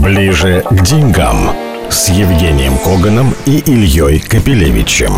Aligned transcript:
Ближе 0.00 0.62
к 0.70 0.82
деньгам 0.82 1.50
с 1.90 2.08
Евгением 2.10 2.78
Коганом 2.78 3.34
и 3.46 3.58
Ильей 3.58 4.20
Капелевичем. 4.20 5.12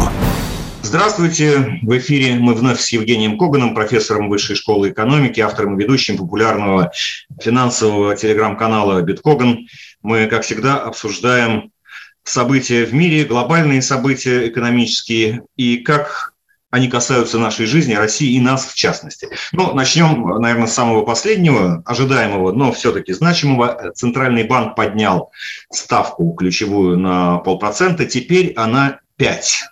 Здравствуйте! 0.83 1.79
В 1.83 1.99
эфире 1.99 2.37
мы 2.37 2.55
вновь 2.55 2.81
с 2.81 2.89
Евгением 2.89 3.37
Коганом, 3.37 3.75
профессором 3.75 4.31
Высшей 4.31 4.57
школы 4.57 4.89
экономики, 4.91 5.41
автором 5.41 5.79
и 5.79 5.83
ведущим 5.83 6.17
популярного 6.17 6.93
финансового 7.39 8.17
телеграм-канала 8.17 9.03
«Биткоган». 9.03 9.67
Мы, 10.01 10.27
как 10.29 10.45
всегда, 10.45 10.79
обсуждаем 10.79 11.71
события 12.25 12.87
в 12.87 12.95
мире, 12.95 13.25
глобальные 13.25 13.83
события 13.83 14.49
экономические 14.49 15.43
и 15.57 15.77
как 15.79 16.33
они 16.71 16.89
касаются 16.89 17.39
нашей 17.39 17.67
жизни, 17.67 17.95
России 17.95 18.35
и 18.35 18.41
нас 18.41 18.67
в 18.67 18.75
частности. 18.75 19.29
Ну, 19.53 19.75
начнем, 19.75 20.29
наверное, 20.41 20.67
с 20.67 20.75
самого 20.75 21.03
последнего, 21.03 21.83
ожидаемого, 21.87 22.53
но 22.53 22.73
все-таки 22.73 23.13
значимого. 23.13 23.93
Центральный 23.95 24.45
банк 24.45 24.77
поднял 24.77 25.31
ставку 25.73 26.33
ключевую 26.35 26.99
на 26.99 27.39
полпроцента, 27.39 28.05
теперь 28.05 28.53
она 28.55 29.01
5. 29.17 29.65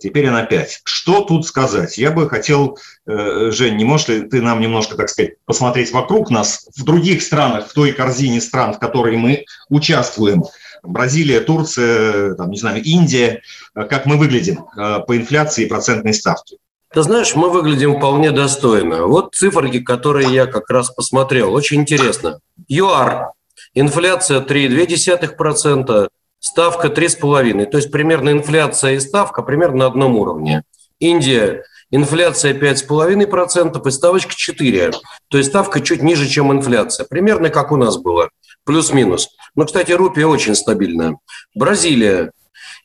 Теперь 0.00 0.26
она 0.26 0.44
5. 0.44 0.82
Что 0.84 1.22
тут 1.22 1.46
сказать? 1.46 1.96
Я 1.96 2.10
бы 2.10 2.28
хотел, 2.28 2.78
э, 3.06 3.50
Жень, 3.50 3.76
не 3.76 3.84
можешь 3.84 4.08
ли 4.08 4.22
ты 4.22 4.42
нам 4.42 4.60
немножко, 4.60 4.96
так 4.96 5.08
сказать, 5.08 5.36
посмотреть 5.46 5.92
вокруг 5.92 6.30
нас, 6.30 6.68
в 6.76 6.84
других 6.84 7.22
странах, 7.22 7.68
в 7.68 7.72
той 7.72 7.92
корзине 7.92 8.42
стран, 8.42 8.74
в 8.74 8.78
которой 8.78 9.16
мы 9.16 9.46
участвуем, 9.70 10.44
Бразилия, 10.84 11.40
Турция, 11.40 12.34
там, 12.34 12.50
не 12.50 12.58
знаю, 12.58 12.82
Индия, 12.82 13.42
э, 13.74 13.84
как 13.84 14.06
мы 14.06 14.16
выглядим 14.16 14.66
э, 14.76 15.00
по 15.06 15.16
инфляции 15.16 15.64
и 15.64 15.68
процентной 15.68 16.14
ставке? 16.14 16.56
Ты 16.94 17.02
знаешь, 17.02 17.34
мы 17.34 17.50
выглядим 17.50 17.96
вполне 17.96 18.30
достойно. 18.30 19.06
Вот 19.06 19.34
циферки, 19.34 19.80
которые 19.80 20.32
я 20.32 20.46
как 20.46 20.70
раз 20.70 20.90
посмотрел. 20.90 21.52
Очень 21.52 21.80
интересно. 21.80 22.38
ЮАР. 22.68 23.32
Инфляция 23.74 24.40
3,2%, 24.40 26.08
ставка 26.38 26.88
3,5%. 26.88 27.66
То 27.66 27.78
есть 27.78 27.90
примерно 27.90 28.30
инфляция 28.30 28.92
и 28.92 29.00
ставка 29.00 29.42
примерно 29.42 29.78
на 29.78 29.86
одном 29.86 30.16
уровне. 30.16 30.62
Индия. 31.00 31.64
Инфляция 31.90 32.54
5,5% 32.54 33.88
и 33.88 33.90
ставочка 33.90 34.32
4%. 34.32 34.94
То 35.28 35.38
есть 35.38 35.50
ставка 35.50 35.80
чуть 35.80 36.02
ниже, 36.02 36.28
чем 36.28 36.52
инфляция. 36.52 37.06
Примерно 37.06 37.50
как 37.50 37.72
у 37.72 37.76
нас 37.76 37.96
было. 37.96 38.30
Плюс-минус. 38.64 39.28
Но, 39.54 39.66
кстати, 39.66 39.92
рупия 39.92 40.26
очень 40.26 40.54
стабильная. 40.54 41.18
Бразилия. 41.54 42.32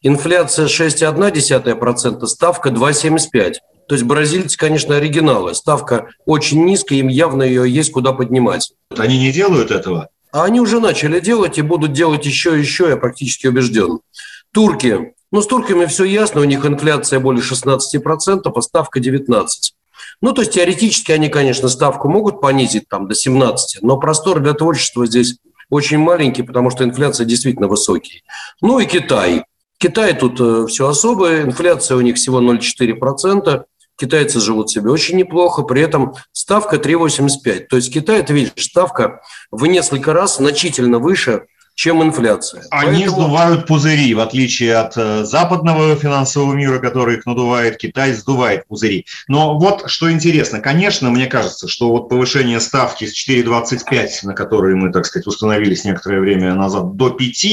Инфляция 0.01 0.67
6,1%, 0.67 2.25
ставка 2.25 2.69
2,75%. 2.69 3.53
То 3.87 3.95
есть 3.95 4.05
бразильцы, 4.05 4.55
конечно, 4.55 4.97
оригиналы. 4.97 5.55
Ставка 5.55 6.09
очень 6.25 6.63
низкая, 6.63 6.99
им 6.99 7.07
явно 7.07 7.41
ее 7.41 7.67
есть 7.67 7.91
куда 7.91 8.13
поднимать. 8.13 8.71
Они 8.95 9.17
не 9.17 9.31
делают 9.31 9.71
этого? 9.71 10.09
А 10.31 10.43
они 10.43 10.61
уже 10.61 10.79
начали 10.79 11.19
делать 11.19 11.57
и 11.57 11.63
будут 11.63 11.93
делать 11.93 12.25
еще 12.25 12.55
и 12.55 12.59
еще, 12.59 12.87
я 12.89 12.97
практически 12.97 13.47
убежден. 13.47 13.99
Турки. 14.53 15.13
Ну, 15.31 15.41
с 15.41 15.47
турками 15.47 15.85
все 15.85 16.03
ясно, 16.03 16.41
у 16.41 16.43
них 16.43 16.65
инфляция 16.65 17.19
более 17.19 17.41
16%, 17.41 18.51
а 18.55 18.61
ставка 18.61 18.99
19%. 18.99 19.45
Ну, 20.21 20.33
то 20.33 20.41
есть 20.41 20.53
теоретически 20.53 21.11
они, 21.11 21.29
конечно, 21.29 21.67
ставку 21.67 22.09
могут 22.09 22.41
понизить 22.41 22.87
там 22.89 23.07
до 23.07 23.15
17, 23.15 23.81
но 23.81 23.97
простор 23.97 24.39
для 24.39 24.53
творчества 24.53 25.05
здесь 25.05 25.37
очень 25.69 25.97
маленький, 25.97 26.43
потому 26.43 26.69
что 26.69 26.83
инфляция 26.83 27.25
действительно 27.25 27.67
высокий. 27.67 28.23
Ну 28.61 28.79
и 28.79 28.85
Китай. 28.85 29.45
Китай 29.77 30.13
тут 30.13 30.39
э, 30.41 30.65
все 30.67 30.87
особое, 30.87 31.43
инфляция 31.43 31.95
у 31.95 32.01
них 32.01 32.17
всего 32.17 32.41
0,4%, 32.41 33.63
китайцы 33.97 34.39
живут 34.41 34.69
себе 34.69 34.89
очень 34.89 35.17
неплохо, 35.17 35.63
при 35.63 35.81
этом 35.81 36.15
ставка 36.33 36.75
3,85. 36.75 37.67
То 37.69 37.77
есть 37.77 37.93
Китай, 37.93 38.21
ты 38.23 38.33
видишь, 38.33 38.51
ставка 38.57 39.21
в 39.51 39.65
несколько 39.65 40.13
раз 40.13 40.37
значительно 40.37 40.99
выше– 40.99 41.45
чем 41.79 42.03
инфляция. 42.03 42.65
Они 42.71 43.05
Поэтому... 43.05 43.21
сдувают 43.21 43.65
пузыри, 43.65 44.13
в 44.13 44.19
отличие 44.19 44.75
от 44.75 44.97
э, 44.97 45.23
западного 45.23 45.95
финансового 45.95 46.53
мира, 46.53 46.79
который 46.79 47.15
их 47.15 47.25
надувает, 47.25 47.77
Китай 47.77 48.11
сдувает 48.11 48.67
пузыри. 48.67 49.05
Но 49.29 49.57
вот 49.57 49.83
что 49.89 50.11
интересно, 50.11 50.59
конечно, 50.59 51.09
мне 51.09 51.27
кажется, 51.27 51.69
что 51.69 51.89
вот 51.89 52.09
повышение 52.09 52.59
ставки 52.59 53.05
с 53.05 53.13
4,25, 53.29 54.09
на 54.23 54.33
которые 54.33 54.75
мы, 54.75 54.91
так 54.91 55.05
сказать, 55.05 55.25
установились 55.25 55.85
некоторое 55.85 56.19
время 56.19 56.53
назад, 56.53 56.97
до 56.97 57.11
5, 57.11 57.45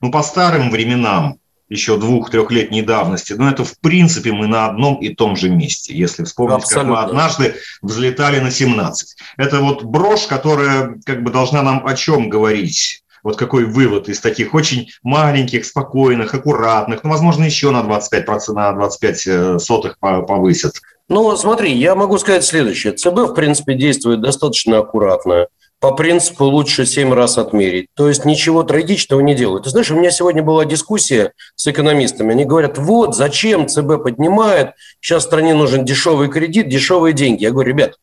ну, 0.00 0.10
по 0.10 0.22
старым 0.22 0.70
временам, 0.70 1.38
еще 1.68 1.98
двух-трехлетней 1.98 2.80
давности, 2.80 3.34
но 3.34 3.50
это 3.50 3.62
в 3.64 3.78
принципе 3.80 4.32
мы 4.32 4.46
на 4.46 4.64
одном 4.66 5.02
и 5.02 5.14
том 5.14 5.36
же 5.36 5.50
месте, 5.50 5.94
если 5.94 6.24
вспомнить, 6.24 6.62
Абсолютно. 6.62 6.94
как 6.94 7.02
мы 7.02 7.10
однажды 7.10 7.56
взлетали 7.82 8.40
на 8.40 8.50
17. 8.50 9.16
Это 9.36 9.60
вот 9.60 9.82
брошь, 9.82 10.26
которая 10.26 10.94
как 11.04 11.22
бы 11.22 11.30
должна 11.30 11.60
нам 11.60 11.86
о 11.86 11.94
чем 11.94 12.30
говорить? 12.30 13.02
Вот 13.26 13.36
какой 13.36 13.64
вывод 13.64 14.08
из 14.08 14.20
таких 14.20 14.54
очень 14.54 14.88
маленьких, 15.02 15.66
спокойных, 15.66 16.32
аккуратных, 16.32 17.02
ну, 17.02 17.10
возможно, 17.10 17.42
еще 17.42 17.72
на 17.72 17.80
25%, 17.80 18.52
на 18.52 18.72
25 18.72 19.26
э, 19.26 19.58
сотых 19.58 19.98
повысят. 19.98 20.74
Ну, 21.08 21.36
смотри, 21.36 21.72
я 21.72 21.96
могу 21.96 22.18
сказать 22.18 22.44
следующее. 22.44 22.92
ЦБ, 22.92 23.30
в 23.30 23.34
принципе, 23.34 23.74
действует 23.74 24.20
достаточно 24.20 24.78
аккуратно. 24.78 25.48
По 25.80 25.90
принципу 25.90 26.44
лучше 26.44 26.86
7 26.86 27.12
раз 27.14 27.36
отмерить. 27.36 27.88
То 27.96 28.08
есть 28.08 28.24
ничего 28.24 28.62
трагичного 28.62 29.18
не 29.18 29.34
делают. 29.34 29.64
Ты 29.64 29.70
знаешь, 29.70 29.90
у 29.90 29.96
меня 29.96 30.12
сегодня 30.12 30.44
была 30.44 30.64
дискуссия 30.64 31.32
с 31.56 31.66
экономистами. 31.66 32.30
Они 32.30 32.44
говорят, 32.44 32.78
вот, 32.78 33.16
зачем 33.16 33.66
ЦБ 33.66 34.04
поднимает, 34.04 34.74
сейчас 35.00 35.24
стране 35.24 35.52
нужен 35.52 35.84
дешевый 35.84 36.28
кредит, 36.28 36.68
дешевые 36.68 37.12
деньги. 37.12 37.42
Я 37.42 37.50
говорю, 37.50 37.70
ребят, 37.70 37.94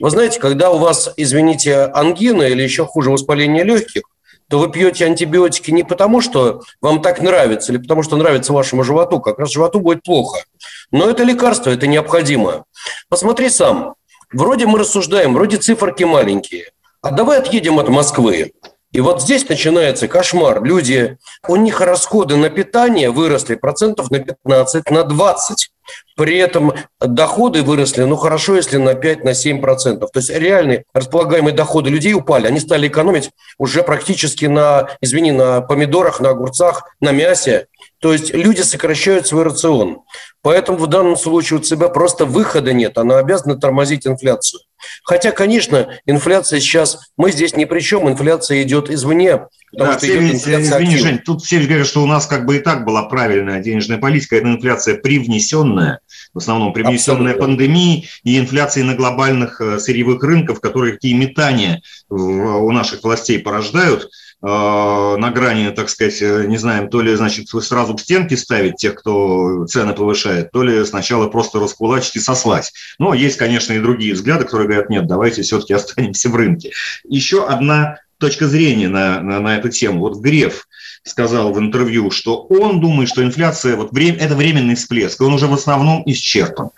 вы 0.00 0.10
знаете, 0.10 0.40
когда 0.40 0.72
у 0.72 0.78
вас, 0.78 1.14
извините, 1.16 1.84
ангина 1.84 2.42
или 2.42 2.64
еще 2.64 2.84
хуже 2.84 3.10
воспаление 3.10 3.62
легких, 3.62 4.02
то 4.50 4.58
вы 4.58 4.68
пьете 4.68 5.06
антибиотики 5.06 5.70
не 5.70 5.84
потому, 5.84 6.20
что 6.20 6.62
вам 6.82 7.00
так 7.00 7.20
нравится, 7.22 7.70
или 7.70 7.78
потому, 7.78 8.02
что 8.02 8.16
нравится 8.16 8.52
вашему 8.52 8.82
животу. 8.82 9.20
Как 9.20 9.38
раз 9.38 9.52
животу 9.52 9.78
будет 9.78 10.02
плохо. 10.02 10.42
Но 10.90 11.08
это 11.08 11.22
лекарство, 11.22 11.70
это 11.70 11.86
необходимо. 11.86 12.64
Посмотри 13.08 13.48
сам. 13.48 13.94
Вроде 14.32 14.66
мы 14.66 14.80
рассуждаем, 14.80 15.34
вроде 15.34 15.56
циферки 15.56 16.02
маленькие. 16.02 16.66
А 17.00 17.12
давай 17.12 17.38
отъедем 17.38 17.78
от 17.78 17.88
Москвы. 17.88 18.52
И 18.90 19.00
вот 19.00 19.22
здесь 19.22 19.48
начинается 19.48 20.08
кошмар. 20.08 20.64
Люди, 20.64 21.16
у 21.46 21.54
них 21.54 21.80
расходы 21.80 22.36
на 22.36 22.50
питание 22.50 23.10
выросли 23.10 23.54
процентов 23.54 24.10
на 24.10 24.18
15, 24.18 24.90
на 24.90 25.04
20. 25.04 25.70
При 26.16 26.36
этом 26.36 26.74
доходы 27.00 27.62
выросли, 27.62 28.02
ну 28.02 28.16
хорошо, 28.16 28.56
если 28.56 28.76
на 28.76 28.90
5-7%. 28.92 29.98
На 29.98 30.06
То 30.06 30.10
есть 30.16 30.30
реальные 30.30 30.84
располагаемые 30.92 31.54
доходы 31.54 31.90
людей 31.90 32.12
упали. 32.12 32.46
Они 32.46 32.60
стали 32.60 32.88
экономить 32.88 33.30
уже 33.58 33.82
практически 33.82 34.46
на, 34.46 34.88
извини, 35.00 35.32
на 35.32 35.60
помидорах, 35.60 36.20
на 36.20 36.30
огурцах, 36.30 36.84
на 37.00 37.12
мясе. 37.12 37.66
То 38.00 38.12
есть 38.12 38.34
люди 38.34 38.60
сокращают 38.60 39.26
свой 39.26 39.44
рацион. 39.44 40.02
Поэтому 40.42 40.78
в 40.78 40.86
данном 40.86 41.16
случае 41.16 41.58
у 41.58 41.62
ЦБ 41.62 41.92
просто 41.92 42.24
выхода 42.24 42.72
нет. 42.72 42.98
Она 42.98 43.18
обязана 43.18 43.56
тормозить 43.56 44.06
инфляцию. 44.06 44.60
Хотя, 45.04 45.32
конечно, 45.32 45.88
инфляция 46.06 46.60
сейчас, 46.60 46.98
мы 47.16 47.32
здесь 47.32 47.56
ни 47.56 47.64
при 47.64 47.80
чем, 47.80 48.08
инфляция 48.08 48.62
идет 48.62 48.90
извне. 48.90 49.46
Потому 49.72 49.92
да, 49.92 49.98
что 49.98 50.06
все 50.06 50.18
идет 50.18 50.34
инфляция 50.34 50.82
извини, 50.82 50.96
Жень, 50.96 51.18
тут 51.18 51.42
все 51.42 51.60
говорят, 51.60 51.86
что 51.86 52.02
у 52.02 52.06
нас 52.06 52.26
как 52.26 52.44
бы 52.44 52.56
и 52.56 52.60
так 52.60 52.84
была 52.84 53.04
правильная 53.04 53.60
денежная 53.60 53.98
политика, 53.98 54.36
это 54.36 54.48
инфляция 54.48 54.96
привнесенная, 54.96 56.00
в 56.34 56.38
основном 56.38 56.72
привнесенная 56.72 57.32
Абсолютно. 57.32 57.46
пандемией 57.46 58.08
и 58.24 58.38
инфляцией 58.38 58.86
на 58.86 58.94
глобальных 58.94 59.60
э, 59.60 59.78
сырьевых 59.78 60.22
рынках, 60.22 60.60
которые 60.60 60.94
какие 60.94 61.14
метания 61.14 61.82
у 62.08 62.70
наших 62.72 63.02
властей 63.04 63.38
порождают– 63.38 64.08
на 64.42 65.30
грани, 65.30 65.70
так 65.70 65.90
сказать, 65.90 66.22
э, 66.22 66.46
не 66.46 66.56
знаем, 66.56 66.88
то 66.88 67.02
ли, 67.02 67.14
значит, 67.14 67.48
сразу 67.48 67.94
к 67.94 68.00
стенке 68.00 68.36
ставить 68.38 68.76
тех, 68.76 68.94
кто 68.94 69.66
цены 69.66 69.92
повышает, 69.92 70.50
то 70.50 70.62
ли 70.62 70.84
сначала 70.86 71.28
просто 71.28 71.60
раскулачить 71.60 72.16
и 72.16 72.20
сослать. 72.20 72.72
Но 72.98 73.12
есть, 73.12 73.36
конечно, 73.36 73.74
и 73.74 73.80
другие 73.80 74.14
взгляды, 74.14 74.44
которые 74.44 74.68
говорят, 74.68 74.88
нет, 74.88 75.06
давайте 75.06 75.42
все-таки 75.42 75.72
останемся 75.74 76.30
в 76.30 76.36
рынке. 76.36 76.72
Еще 77.04 77.46
одна 77.46 77.98
точка 78.18 78.46
зрения 78.46 78.88
на, 78.88 79.20
на, 79.20 79.40
на 79.40 79.56
эту 79.56 79.68
тему. 79.68 80.00
Вот 80.00 80.20
Греф 80.20 80.68
сказал 81.02 81.52
в 81.52 81.58
интервью, 81.58 82.10
что 82.10 82.42
он 82.42 82.80
думает, 82.80 83.08
что 83.08 83.22
инфляция 83.22 83.76
вот 83.76 83.96
это 83.96 84.36
временный 84.36 84.74
всплеск, 84.74 85.20
он 85.20 85.34
уже 85.34 85.46
в 85.48 85.54
основном 85.54 86.02
исчерпан. 86.06 86.70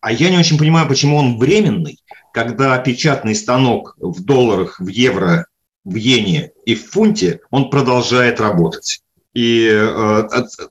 А 0.00 0.12
я 0.12 0.30
не 0.30 0.38
очень 0.38 0.58
понимаю, 0.58 0.86
почему 0.86 1.16
он 1.16 1.38
временный, 1.38 1.98
когда 2.32 2.76
печатный 2.78 3.34
станок 3.34 3.96
в 3.98 4.22
долларах, 4.22 4.78
в 4.78 4.88
евро 4.88 5.46
в 5.84 5.96
иене 5.96 6.52
и 6.64 6.74
в 6.74 6.90
фунте, 6.90 7.40
он 7.50 7.70
продолжает 7.70 8.40
работать. 8.40 9.00
И 9.34 9.68
э, 9.68 10.22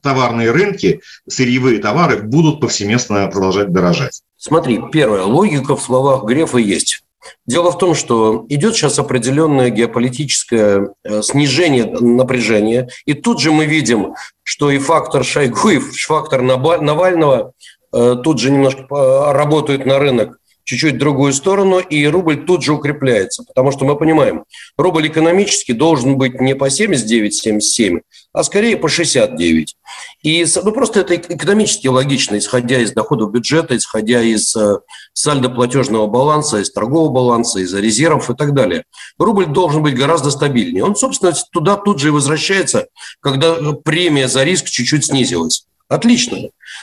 товарные 0.02 0.50
рынки, 0.50 1.00
сырьевые 1.28 1.80
товары 1.80 2.22
будут 2.22 2.60
повсеместно 2.60 3.26
продолжать 3.28 3.72
дорожать. 3.72 4.22
Смотри, 4.36 4.80
первая 4.90 5.24
логика 5.24 5.76
в 5.76 5.82
словах 5.82 6.24
Грефа 6.24 6.58
есть. 6.58 7.04
Дело 7.46 7.70
в 7.72 7.78
том, 7.78 7.94
что 7.94 8.46
идет 8.48 8.74
сейчас 8.74 8.98
определенное 8.98 9.70
геополитическое 9.70 10.90
э, 11.04 11.22
снижение 11.22 11.86
напряжения, 11.86 12.88
и 13.04 13.14
тут 13.14 13.40
же 13.40 13.52
мы 13.52 13.66
видим, 13.66 14.14
что 14.42 14.70
и 14.70 14.78
фактор 14.78 15.24
Шойгу, 15.24 15.70
и 15.70 15.78
фактор 15.78 16.42
Навального 16.42 17.52
э, 17.92 18.16
тут 18.22 18.40
же 18.40 18.50
немножко 18.50 18.82
э, 18.90 19.32
работают 19.32 19.86
на 19.86 19.98
рынок 19.98 20.38
чуть-чуть 20.64 20.98
другую 20.98 21.32
сторону, 21.32 21.78
и 21.78 22.06
рубль 22.06 22.44
тут 22.44 22.64
же 22.64 22.72
укрепляется, 22.72 23.44
потому 23.44 23.70
что 23.70 23.84
мы 23.84 23.96
понимаем, 23.96 24.44
рубль 24.76 25.06
экономически 25.08 25.72
должен 25.72 26.16
быть 26.16 26.40
не 26.40 26.54
по 26.54 26.68
79-77, 26.68 28.00
а 28.32 28.42
скорее 28.42 28.76
по 28.76 28.88
69. 28.88 29.76
И 30.22 30.46
ну, 30.62 30.72
просто 30.72 31.00
это 31.00 31.16
экономически 31.16 31.86
логично, 31.86 32.38
исходя 32.38 32.80
из 32.80 32.92
доходов 32.92 33.30
бюджета, 33.30 33.76
исходя 33.76 34.22
из 34.22 34.56
э, 34.56 34.78
сальдо 35.12 35.50
платежного 35.50 36.06
баланса, 36.06 36.60
из 36.60 36.72
торгового 36.72 37.10
баланса, 37.10 37.60
из 37.60 37.74
резервов 37.74 38.30
и 38.30 38.34
так 38.34 38.54
далее. 38.54 38.84
Рубль 39.18 39.46
должен 39.46 39.82
быть 39.82 39.94
гораздо 39.94 40.30
стабильнее. 40.30 40.84
Он, 40.84 40.96
собственно, 40.96 41.32
туда 41.52 41.76
тут 41.76 42.00
же 42.00 42.08
и 42.08 42.10
возвращается, 42.10 42.86
когда 43.20 43.54
премия 43.84 44.28
за 44.28 44.44
риск 44.44 44.66
чуть-чуть 44.66 45.04
снизилась. 45.04 45.66
Отлично. 45.88 46.38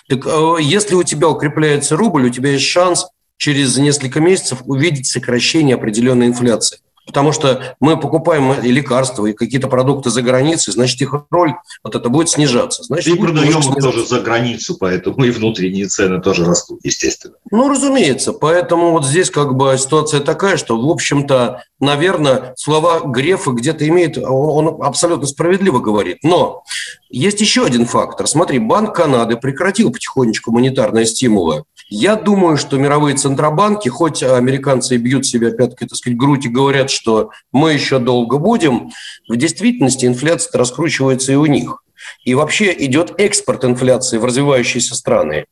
Так 0.07 0.25
э, 0.25 0.57
если 0.61 0.93
у 0.93 1.03
тебя 1.03 1.27
укрепляется 1.27 1.97
рубль, 1.97 2.27
у 2.27 2.29
тебя 2.29 2.51
есть 2.51 2.65
шанс 2.65 3.07
через 3.41 3.75
несколько 3.75 4.19
месяцев 4.19 4.61
увидеть 4.65 5.07
сокращение 5.07 5.73
определенной 5.73 6.27
инфляции. 6.27 6.77
Потому 7.05 7.31
что 7.31 7.75
мы 7.79 7.99
покупаем 7.99 8.53
и 8.53 8.71
лекарства, 8.71 9.25
и 9.25 9.33
какие-то 9.33 9.67
продукты 9.67 10.09
за 10.09 10.21
границей, 10.21 10.71
значит, 10.73 11.01
их 11.01 11.13
роль 11.29 11.55
вот 11.83 11.95
это 11.95 12.09
будет 12.09 12.29
снижаться. 12.29 12.83
Значит, 12.83 13.15
и 13.15 13.19
продаем 13.19 13.59
их 13.59 13.75
тоже 13.81 14.05
за 14.05 14.21
границу, 14.21 14.77
поэтому 14.79 15.23
и 15.23 15.31
внутренние 15.31 15.87
цены 15.87 16.21
тоже 16.21 16.45
растут, 16.45 16.79
естественно. 16.83 17.35
Ну, 17.49 17.69
разумеется. 17.69 18.33
Поэтому 18.33 18.91
вот 18.91 19.05
здесь 19.05 19.29
как 19.29 19.55
бы 19.55 19.75
ситуация 19.77 20.19
такая, 20.19 20.57
что, 20.57 20.79
в 20.79 20.89
общем-то, 20.89 21.63
наверное, 21.79 22.53
слова 22.55 23.01
Грефа 23.01 23.51
где-то 23.51 23.87
имеет, 23.87 24.17
он 24.17 24.81
абсолютно 24.83 25.27
справедливо 25.27 25.79
говорит. 25.79 26.19
Но 26.23 26.63
есть 27.09 27.41
еще 27.41 27.65
один 27.65 27.85
фактор. 27.85 28.27
Смотри, 28.27 28.59
Банк 28.59 28.95
Канады 28.95 29.37
прекратил 29.37 29.91
потихонечку 29.91 30.51
монетарные 30.51 31.05
стимулы. 31.05 31.63
Я 31.89 32.15
думаю, 32.15 32.57
что 32.57 32.77
мировые 32.77 33.17
центробанки, 33.17 33.89
хоть 33.89 34.23
американцы 34.23 34.95
бьют 34.95 35.25
себя 35.25 35.51
пяткой, 35.51 35.89
так 35.89 35.97
сказать, 35.97 36.17
грудь 36.17 36.45
и 36.45 36.49
говорят, 36.49 36.89
что 36.91 37.31
мы 37.51 37.73
еще 37.73 37.99
долго 37.99 38.37
будем, 38.37 38.91
в 39.27 39.35
действительности 39.35 40.05
инфляция 40.05 40.57
раскручивается 40.57 41.31
и 41.31 41.35
у 41.35 41.45
них. 41.45 41.83
И 42.23 42.33
вообще 42.33 42.73
идет 42.85 43.19
экспорт 43.19 43.63
инфляции 43.63 44.17
в 44.17 44.25
развивающиеся 44.25 44.95
страны. 44.95 45.45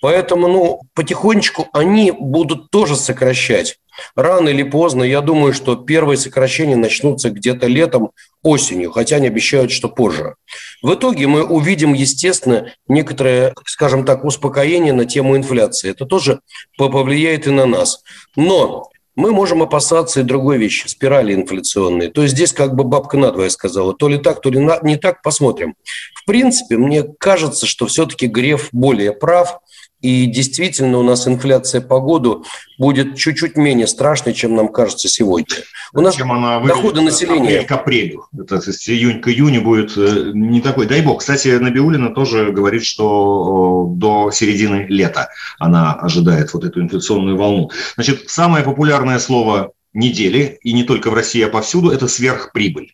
Поэтому 0.00 0.48
ну, 0.48 0.80
потихонечку 0.94 1.68
они 1.72 2.12
будут 2.12 2.70
тоже 2.70 2.96
сокращать 2.96 3.78
Рано 4.14 4.48
или 4.48 4.62
поздно, 4.62 5.02
я 5.02 5.20
думаю, 5.20 5.52
что 5.52 5.76
первые 5.76 6.16
сокращения 6.16 6.76
начнутся 6.76 7.30
где-то 7.30 7.66
летом, 7.66 8.10
осенью, 8.42 8.92
хотя 8.92 9.16
они 9.16 9.26
обещают, 9.26 9.72
что 9.72 9.88
позже. 9.88 10.34
В 10.82 10.94
итоге 10.94 11.26
мы 11.26 11.44
увидим, 11.44 11.94
естественно, 11.94 12.72
некоторое, 12.88 13.54
скажем 13.64 14.04
так, 14.04 14.24
успокоение 14.24 14.92
на 14.92 15.04
тему 15.04 15.36
инфляции. 15.36 15.90
Это 15.90 16.04
тоже 16.04 16.40
повлияет 16.76 17.46
и 17.46 17.50
на 17.50 17.66
нас. 17.66 18.02
Но 18.36 18.90
мы 19.16 19.32
можем 19.32 19.62
опасаться 19.62 20.20
и 20.20 20.22
другой 20.22 20.58
вещи, 20.58 20.86
спирали 20.86 21.34
инфляционные. 21.34 22.10
То 22.10 22.22
есть 22.22 22.34
здесь 22.34 22.52
как 22.52 22.74
бы 22.74 22.84
бабка 22.84 23.16
надвое 23.16 23.48
сказала, 23.48 23.94
то 23.94 24.08
ли 24.08 24.18
так, 24.18 24.40
то 24.40 24.50
ли 24.50 24.60
не 24.82 24.96
так, 24.96 25.22
посмотрим. 25.22 25.74
В 26.14 26.24
принципе, 26.26 26.76
мне 26.76 27.02
кажется, 27.02 27.66
что 27.66 27.86
все-таки 27.86 28.26
Греф 28.26 28.68
более 28.72 29.12
прав, 29.12 29.60
и 30.06 30.26
действительно 30.26 30.98
у 30.98 31.02
нас 31.02 31.26
инфляция 31.26 31.80
по 31.80 31.98
году 31.98 32.44
будет 32.78 33.16
чуть-чуть 33.16 33.56
менее 33.56 33.88
страшной, 33.88 34.34
чем 34.34 34.54
нам 34.54 34.68
кажется 34.68 35.08
сегодня. 35.08 35.56
У 35.92 36.00
нас 36.00 36.14
чем 36.14 36.30
она 36.30 36.60
доходы 36.60 37.00
населения... 37.00 37.58
Апрель 37.58 37.66
к 37.66 37.72
апрелю. 37.72 38.26
Это, 38.32 38.60
то 38.60 38.70
есть 38.70 38.88
июнь 38.88 39.20
к 39.20 39.26
июню 39.26 39.62
будет 39.62 39.96
э, 39.96 40.30
не 40.32 40.60
такой. 40.60 40.86
Дай 40.86 41.00
бог. 41.00 41.20
Кстати, 41.20 41.48
Набиулина 41.48 42.14
тоже 42.14 42.52
говорит, 42.52 42.84
что 42.84 43.88
до 43.96 44.30
середины 44.30 44.86
лета 44.88 45.28
она 45.58 45.94
ожидает 45.94 46.54
вот 46.54 46.62
эту 46.62 46.80
инфляционную 46.82 47.36
волну. 47.36 47.72
Значит, 47.96 48.30
самое 48.30 48.62
популярное 48.62 49.18
слово 49.18 49.72
недели, 49.92 50.60
и 50.62 50.72
не 50.72 50.84
только 50.84 51.10
в 51.10 51.14
России, 51.14 51.42
а 51.42 51.48
повсюду, 51.48 51.90
это 51.90 52.06
сверхприбыль. 52.06 52.92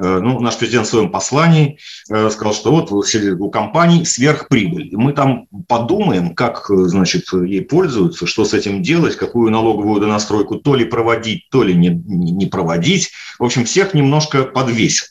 Э, 0.00 0.20
ну, 0.20 0.40
наш 0.40 0.56
президент 0.56 0.86
в 0.86 0.90
своем 0.90 1.10
послании 1.10 1.78
э, 2.08 2.30
сказал, 2.30 2.54
что 2.54 2.70
вот 2.70 2.90
у 2.90 3.50
компаний 3.50 4.04
сверхприбыль. 4.06 4.88
И 4.88 4.96
мы 4.96 5.12
там 5.12 5.48
подумаем, 5.68 6.34
как, 6.34 6.66
значит, 6.68 7.24
ей 7.32 7.60
пользуются, 7.60 8.26
что 8.26 8.44
с 8.44 8.54
этим 8.54 8.82
делать, 8.82 9.16
какую 9.16 9.50
налоговую 9.50 10.00
донастройку 10.00 10.56
то 10.56 10.74
ли 10.74 10.86
проводить, 10.86 11.50
то 11.50 11.62
ли 11.62 11.74
не, 11.74 11.88
не 11.88 12.46
проводить. 12.46 13.10
В 13.38 13.44
общем, 13.44 13.66
всех 13.66 13.92
немножко 13.92 14.44
подвесил. 14.44 15.06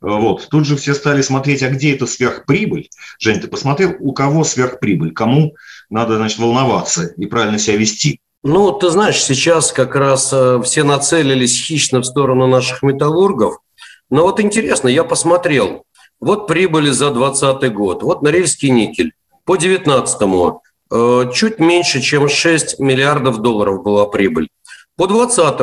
Вот. 0.00 0.48
Тут 0.50 0.66
же 0.66 0.76
все 0.76 0.94
стали 0.94 1.20
смотреть, 1.20 1.62
а 1.62 1.68
где 1.68 1.94
эта 1.94 2.06
сверхприбыль? 2.06 2.88
Жень, 3.18 3.40
ты 3.40 3.48
посмотрел, 3.48 3.94
у 4.00 4.12
кого 4.12 4.44
сверхприбыль, 4.44 5.12
кому 5.12 5.54
надо, 5.90 6.16
значит, 6.16 6.38
волноваться 6.38 7.12
и 7.16 7.26
правильно 7.26 7.58
себя 7.58 7.76
вести? 7.76 8.18
Ну, 8.42 8.72
ты 8.72 8.88
знаешь, 8.90 9.22
сейчас 9.22 9.70
как 9.72 9.94
раз 9.94 10.30
э, 10.32 10.60
все 10.64 10.82
нацелились 10.82 11.64
хищно 11.64 12.00
в 12.00 12.04
сторону 12.04 12.46
наших 12.46 12.82
металлургов– 12.82 13.58
но 14.12 14.24
вот 14.24 14.40
интересно, 14.40 14.88
я 14.88 15.04
посмотрел. 15.04 15.84
Вот 16.20 16.46
прибыли 16.46 16.90
за 16.90 17.10
2020 17.10 17.72
год. 17.72 18.02
Вот 18.02 18.20
Норильский 18.20 18.68
никель. 18.68 19.14
По 19.46 19.56
2019 19.56 20.58
э, 20.90 21.30
чуть 21.32 21.58
меньше, 21.58 22.02
чем 22.02 22.28
6 22.28 22.78
миллиардов 22.78 23.38
долларов 23.38 23.82
была 23.82 24.04
прибыль. 24.04 24.50
По 24.96 25.06
2020 25.06 25.60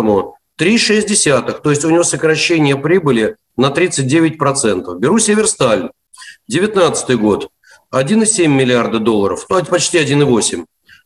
3,6. 0.58 1.62
То 1.62 1.70
есть 1.70 1.86
у 1.86 1.92
него 1.92 2.04
сокращение 2.04 2.76
прибыли 2.76 3.36
на 3.56 3.68
39%. 3.68 4.98
Беру 4.98 5.20
Северсталь. 5.20 5.92
2019 6.48 7.20
год. 7.20 7.50
1,7 7.94 8.48
миллиарда 8.48 8.98
долларов. 8.98 9.46
Ну, 9.48 9.58
это 9.58 9.70
почти 9.70 10.00
1,8. 10.00 10.66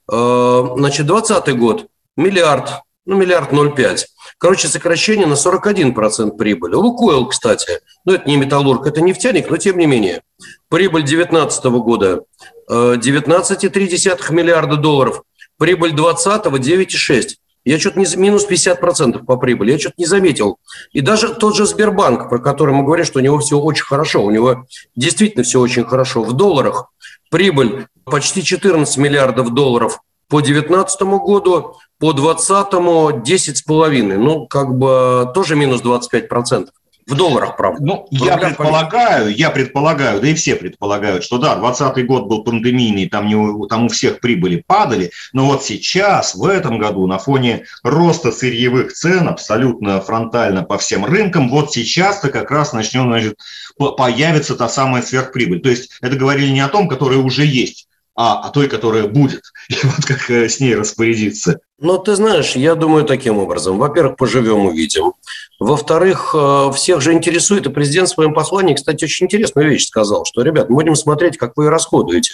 Э, 0.10 0.76
значит, 0.78 1.08
2020 1.08 1.60
год. 1.60 1.88
Миллиард. 2.16 2.70
Ну, 3.06 3.18
миллиард 3.18 3.52
0,5. 3.52 4.06
Короче, 4.44 4.68
сокращение 4.68 5.26
на 5.26 5.36
41% 5.36 6.36
прибыли. 6.36 6.76
Лукойл, 6.76 7.28
кстати, 7.28 7.80
ну 8.04 8.12
это 8.12 8.28
не 8.28 8.36
металлург, 8.36 8.86
это 8.86 9.00
нефтяник, 9.00 9.50
но 9.50 9.56
тем 9.56 9.78
не 9.78 9.86
менее. 9.86 10.22
Прибыль 10.68 11.04
2019 11.04 11.64
года 11.80 12.24
19,3 12.70 13.70
э, 13.72 14.34
миллиарда 14.34 14.76
долларов. 14.76 15.24
Прибыль 15.58 15.94
2020 15.94 16.92
9,6. 16.92 17.28
Я 17.64 17.80
что-то 17.80 17.98
не 17.98 18.16
минус 18.18 18.46
50% 18.46 19.24
по 19.24 19.38
прибыли, 19.38 19.72
я 19.72 19.80
что-то 19.80 19.96
не 19.98 20.06
заметил. 20.06 20.58
И 20.92 21.00
даже 21.00 21.34
тот 21.34 21.56
же 21.56 21.66
Сбербанк, 21.66 22.28
про 22.28 22.40
который 22.40 22.76
мы 22.76 22.84
говорим, 22.84 23.06
что 23.06 23.20
у 23.20 23.22
него 23.22 23.40
все 23.40 23.58
очень 23.58 23.86
хорошо, 23.86 24.26
у 24.26 24.30
него 24.30 24.66
действительно 24.94 25.46
все 25.46 25.62
очень 25.62 25.86
хорошо. 25.86 26.22
В 26.22 26.34
долларах 26.34 26.92
прибыль 27.30 27.88
почти 28.04 28.44
14 28.44 28.98
миллиардов 28.98 29.54
долларов 29.54 30.02
по 30.28 30.42
2019 30.42 31.02
году, 31.02 31.78
по 32.04 32.12
2020 32.12 33.64
10,5. 33.64 34.18
Ну, 34.18 34.46
как 34.46 34.76
бы 34.76 35.32
тоже 35.34 35.56
минус 35.56 35.82
25%. 35.82 36.68
В 37.08 37.16
долларах, 37.16 37.56
правда. 37.56 37.82
Ну, 37.82 38.08
я 38.12 38.36
предполагаю, 38.36 39.34
я 39.34 39.50
предполагаю, 39.50 40.20
да 40.20 40.28
и 40.28 40.34
все 40.34 40.58
предполагают, 40.58 41.24
что 41.24 41.38
да, 41.38 41.56
2020 41.56 42.06
год 42.06 42.28
был 42.28 42.44
пандемийный, 42.44 43.08
там, 43.08 43.28
не, 43.28 43.68
там 43.70 43.86
у 43.86 43.88
всех 43.88 44.20
прибыли 44.20 44.62
падали, 44.68 45.12
но 45.32 45.46
вот 45.46 45.64
сейчас, 45.64 46.36
в 46.36 46.46
этом 46.46 46.78
году, 46.78 47.08
на 47.08 47.20
фоне 47.20 47.68
роста 47.84 48.34
сырьевых 48.34 48.92
цен 48.92 49.30
абсолютно 49.30 50.02
фронтально 50.02 50.64
по 50.64 50.78
всем 50.78 51.06
рынкам, 51.06 51.50
вот 51.50 51.72
сейчас-то 51.72 52.30
как 52.30 52.52
раз 52.52 52.74
начнет, 52.74 53.04
значит, 53.04 53.40
появится 53.78 54.56
та 54.56 54.68
самая 54.68 55.04
сверхприбыль. 55.04 55.62
То 55.62 55.70
есть 55.70 55.98
это 56.02 56.18
говорили 56.18 56.50
не 56.50 56.62
о 56.62 56.70
том, 56.70 56.90
которая 56.90 57.20
уже 57.20 57.46
есть, 57.46 57.88
а 58.16 58.40
о 58.40 58.50
той, 58.50 58.68
которая 58.68 59.08
будет, 59.08 59.42
и 59.70 59.76
вот 59.84 60.06
как 60.06 60.30
э, 60.30 60.48
с 60.48 60.60
ней 60.60 60.76
распорядиться. 60.76 61.60
Ну, 61.84 61.98
ты 61.98 62.16
знаешь, 62.16 62.56
я 62.56 62.76
думаю 62.76 63.04
таким 63.04 63.40
образом. 63.40 63.78
Во-первых, 63.78 64.16
поживем, 64.16 64.68
увидим. 64.68 65.12
Во-вторых, 65.60 66.34
э, 66.34 66.72
всех 66.74 67.02
же 67.02 67.12
интересует, 67.12 67.66
и 67.66 67.70
президент 67.70 68.08
в 68.08 68.14
своем 68.14 68.34
послании, 68.34 68.74
кстати, 68.74 69.04
очень 69.04 69.26
интересную 69.26 69.70
вещь 69.70 69.88
сказал, 69.88 70.24
что, 70.24 70.44
ребят, 70.44 70.70
будем 70.70 70.96
смотреть, 70.96 71.38
как 71.38 71.58
вы 71.58 71.70
расходуете. 71.70 72.32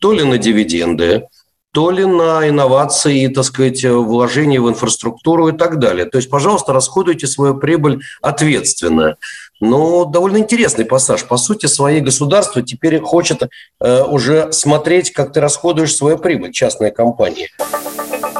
То 0.00 0.12
ли 0.12 0.24
на 0.24 0.36
дивиденды, 0.36 1.28
то 1.72 1.92
ли 1.92 2.04
на 2.04 2.48
инновации, 2.48 3.28
так 3.28 3.44
сказать, 3.44 3.84
вложения 3.84 4.60
в 4.60 4.68
инфраструктуру 4.68 5.46
и 5.46 5.52
так 5.52 5.78
далее. 5.78 6.06
То 6.06 6.18
есть, 6.18 6.28
пожалуйста, 6.28 6.72
расходуйте 6.72 7.28
свою 7.28 7.54
прибыль 7.54 8.02
ответственно. 8.20 9.16
Но 9.60 10.04
довольно 10.04 10.38
интересный 10.38 10.84
пассаж. 10.84 11.24
По 11.24 11.36
сути, 11.36 11.66
свои 11.66 12.00
государства 12.00 12.62
теперь 12.62 13.00
хочет 13.00 13.42
э, 13.80 14.02
уже 14.02 14.52
смотреть, 14.52 15.12
как 15.12 15.32
ты 15.32 15.40
расходуешь 15.40 15.94
свою 15.94 16.18
прибыль, 16.18 16.52
частная 16.52 16.90
компания. 16.90 17.48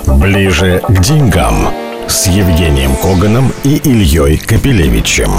Ближе 0.07 0.81
к 0.87 1.01
деньгам 1.01 1.73
с 2.07 2.27
Евгением 2.29 2.97
Коганом 2.97 3.53
и 3.65 3.77
Ильей 3.77 4.39
Капелевичем. 4.39 5.31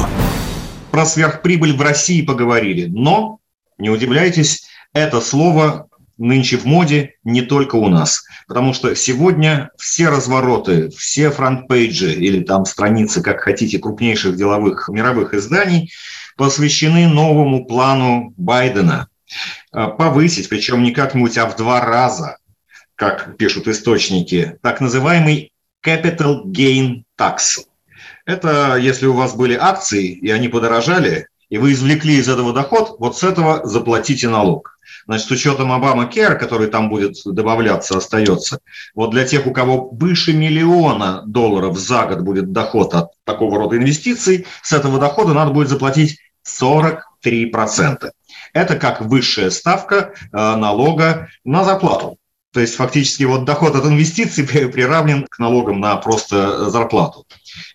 Про 0.91 1.05
сверхприбыль 1.05 1.75
в 1.75 1.81
России 1.81 2.21
поговорили, 2.21 2.85
но, 2.87 3.39
не 3.77 3.89
удивляйтесь, 3.89 4.63
это 4.93 5.21
слово 5.21 5.88
нынче 6.19 6.57
в 6.57 6.65
моде 6.65 7.15
не 7.23 7.41
только 7.41 7.75
у 7.77 7.89
нас. 7.89 8.23
Потому 8.47 8.73
что 8.73 8.95
сегодня 8.95 9.71
все 9.77 10.09
развороты, 10.09 10.89
все 10.89 11.31
фронтпейджи 11.31 12.13
или 12.13 12.43
там 12.43 12.65
страницы, 12.65 13.23
как 13.23 13.41
хотите, 13.41 13.79
крупнейших 13.79 14.35
деловых 14.35 14.89
мировых 14.89 15.33
изданий 15.33 15.91
посвящены 16.37 17.07
новому 17.07 17.65
плану 17.65 18.33
Байдена 18.37 19.09
а, 19.71 19.87
повысить, 19.87 20.47
причем 20.49 20.83
не 20.83 20.91
как-нибудь, 20.91 21.37
а 21.37 21.45
в 21.45 21.55
два 21.55 21.81
раза, 21.81 22.37
как 22.95 23.37
пишут 23.37 23.67
источники, 23.67 24.57
так 24.61 24.79
называемый 24.79 25.51
Capital 25.85 26.43
Gain 26.45 27.03
Tax. 27.19 27.65
Это 28.25 28.77
если 28.77 29.05
у 29.07 29.13
вас 29.13 29.35
были 29.35 29.55
акции, 29.55 30.07
и 30.07 30.29
они 30.29 30.47
подорожали, 30.47 31.27
и 31.49 31.57
вы 31.57 31.73
извлекли 31.73 32.15
из 32.17 32.29
этого 32.29 32.53
доход, 32.53 32.95
вот 32.99 33.17
с 33.17 33.23
этого 33.23 33.65
заплатите 33.65 34.29
налог. 34.29 34.78
Значит, 35.05 35.27
с 35.27 35.31
учетом 35.31 35.71
Обама 35.71 36.05
Кер, 36.05 36.37
который 36.37 36.67
там 36.67 36.89
будет 36.89 37.15
добавляться, 37.25 37.97
остается, 37.97 38.59
вот 38.93 39.11
для 39.11 39.25
тех, 39.25 39.47
у 39.47 39.51
кого 39.51 39.89
выше 39.89 40.33
миллиона 40.33 41.23
долларов 41.25 41.77
за 41.77 42.05
год 42.05 42.21
будет 42.21 42.51
доход 42.51 42.93
от 42.93 43.11
такого 43.23 43.57
рода 43.57 43.77
инвестиций, 43.77 44.45
с 44.61 44.73
этого 44.73 44.99
дохода 44.99 45.33
надо 45.33 45.51
будет 45.51 45.69
заплатить 45.69 46.19
43%. 46.47 47.01
Это 48.53 48.75
как 48.75 49.01
высшая 49.01 49.51
ставка 49.51 50.13
э, 50.31 50.55
налога 50.55 51.29
на 51.43 51.63
зарплату. 51.63 52.17
То 52.51 52.61
есть 52.61 52.75
фактически 52.75 53.23
вот 53.23 53.45
доход 53.45 53.75
от 53.75 53.85
инвестиций 53.85 54.43
приравнен 54.43 55.27
к 55.29 55.37
налогам 55.37 55.79
на 55.79 55.95
просто 55.97 56.69
зарплату. 56.69 57.25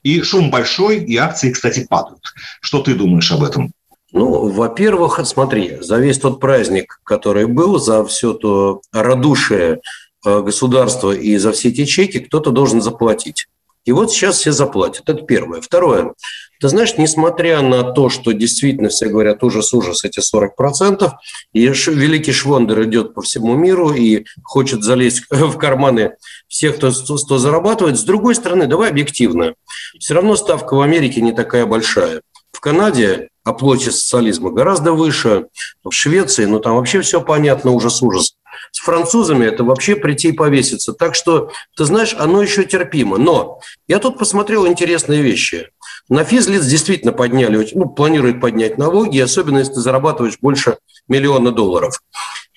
И 0.02 0.22
шум 0.22 0.50
большой, 0.50 0.98
и 1.04 1.16
акции, 1.16 1.52
кстати, 1.52 1.86
падают. 1.88 2.34
Что 2.60 2.82
ты 2.82 2.94
думаешь 2.94 3.30
об 3.30 3.44
этом? 3.44 3.72
Ну, 4.14 4.48
во-первых, 4.48 5.18
смотри, 5.24 5.78
за 5.80 5.98
весь 5.98 6.20
тот 6.20 6.38
праздник, 6.38 7.00
который 7.02 7.46
был, 7.46 7.80
за 7.80 8.04
все 8.04 8.32
то 8.32 8.80
радушие 8.92 9.80
э, 10.24 10.40
государства 10.40 11.10
и 11.10 11.36
за 11.36 11.50
все 11.50 11.70
эти 11.70 11.84
чеки 11.84 12.20
кто-то 12.20 12.52
должен 12.52 12.80
заплатить. 12.80 13.48
И 13.84 13.90
вот 13.90 14.12
сейчас 14.12 14.38
все 14.38 14.52
заплатят. 14.52 15.08
Это 15.08 15.22
первое. 15.22 15.60
Второе. 15.60 16.14
Ты 16.60 16.68
знаешь, 16.68 16.96
несмотря 16.96 17.60
на 17.60 17.82
то, 17.82 18.08
что 18.08 18.30
действительно 18.30 18.88
все 18.88 19.06
говорят 19.06 19.42
ужас-ужас, 19.42 20.04
эти 20.04 20.20
40%, 20.20 21.10
и 21.52 21.66
великий 21.66 22.32
Швондер 22.32 22.84
идет 22.84 23.14
по 23.14 23.20
всему 23.20 23.56
миру 23.56 23.92
и 23.92 24.26
хочет 24.44 24.84
залезть 24.84 25.24
в 25.30 25.58
карманы 25.58 26.12
всех, 26.46 26.76
кто, 26.76 26.92
кто 26.92 27.38
зарабатывает, 27.38 27.98
с 27.98 28.04
другой 28.04 28.36
стороны, 28.36 28.68
давай 28.68 28.90
объективно. 28.90 29.54
Все 29.98 30.14
равно 30.14 30.36
ставка 30.36 30.74
в 30.74 30.80
Америке 30.82 31.20
не 31.20 31.32
такая 31.32 31.66
большая. 31.66 32.22
В 32.52 32.60
Канаде 32.60 33.30
оплоте 33.44 33.90
социализма 33.90 34.50
гораздо 34.50 34.92
выше. 34.92 35.46
В 35.84 35.92
Швеции, 35.92 36.46
ну 36.46 36.60
там 36.60 36.76
вообще 36.76 37.00
все 37.02 37.20
понятно, 37.20 37.70
ужас-ужас. 37.70 38.34
С 38.72 38.80
французами 38.80 39.44
это 39.44 39.64
вообще 39.64 39.96
прийти 39.96 40.28
и 40.28 40.32
повеситься. 40.32 40.92
Так 40.92 41.14
что, 41.14 41.50
ты 41.76 41.84
знаешь, 41.84 42.14
оно 42.18 42.42
еще 42.42 42.64
терпимо. 42.64 43.18
Но 43.18 43.60
я 43.86 43.98
тут 43.98 44.18
посмотрел 44.18 44.66
интересные 44.66 45.22
вещи. 45.22 45.68
На 46.08 46.24
физлиц 46.24 46.64
действительно 46.64 47.12
подняли, 47.12 47.68
ну, 47.74 47.88
планируют 47.88 48.40
поднять 48.40 48.78
налоги, 48.78 49.18
особенно 49.18 49.58
если 49.58 49.74
ты 49.74 49.80
зарабатываешь 49.80 50.38
больше 50.40 50.78
миллиона 51.08 51.50
долларов. 51.50 52.00